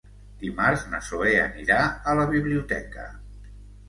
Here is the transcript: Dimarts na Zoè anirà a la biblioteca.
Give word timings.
Dimarts 0.43 0.85
na 0.93 1.01
Zoè 1.07 1.33
anirà 1.41 1.77
a 2.13 2.15
la 2.21 2.23
biblioteca. 2.31 3.05